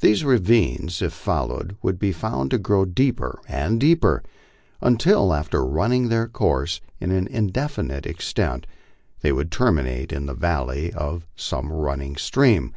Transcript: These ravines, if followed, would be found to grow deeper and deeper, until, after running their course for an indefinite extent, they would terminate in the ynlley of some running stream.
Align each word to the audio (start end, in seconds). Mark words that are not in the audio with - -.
These 0.00 0.24
ravines, 0.24 1.00
if 1.00 1.12
followed, 1.12 1.76
would 1.80 1.96
be 1.96 2.10
found 2.10 2.50
to 2.50 2.58
grow 2.58 2.84
deeper 2.84 3.38
and 3.46 3.78
deeper, 3.78 4.24
until, 4.80 5.32
after 5.32 5.64
running 5.64 6.08
their 6.08 6.26
course 6.26 6.80
for 6.98 7.04
an 7.04 7.28
indefinite 7.28 8.04
extent, 8.04 8.66
they 9.20 9.30
would 9.30 9.52
terminate 9.52 10.10
in 10.12 10.26
the 10.26 10.34
ynlley 10.34 10.92
of 10.92 11.28
some 11.36 11.70
running 11.72 12.16
stream. 12.16 12.72